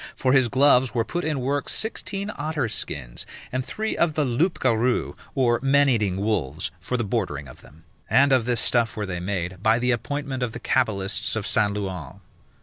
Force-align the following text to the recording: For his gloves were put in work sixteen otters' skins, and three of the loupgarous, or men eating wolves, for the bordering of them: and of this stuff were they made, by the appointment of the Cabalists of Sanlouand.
For 0.15 0.33
his 0.33 0.47
gloves 0.47 0.95
were 0.95 1.05
put 1.05 1.23
in 1.23 1.41
work 1.41 1.69
sixteen 1.69 2.31
otters' 2.35 2.73
skins, 2.73 3.23
and 3.51 3.63
three 3.63 3.95
of 3.95 4.15
the 4.15 4.25
loupgarous, 4.25 5.13
or 5.35 5.59
men 5.61 5.89
eating 5.89 6.17
wolves, 6.17 6.71
for 6.79 6.97
the 6.97 7.03
bordering 7.03 7.47
of 7.47 7.61
them: 7.61 7.83
and 8.09 8.33
of 8.33 8.45
this 8.45 8.59
stuff 8.61 8.97
were 8.97 9.05
they 9.05 9.19
made, 9.19 9.61
by 9.61 9.77
the 9.77 9.91
appointment 9.91 10.41
of 10.41 10.53
the 10.53 10.59
Cabalists 10.59 11.35
of 11.35 11.45
Sanlouand. 11.45 12.19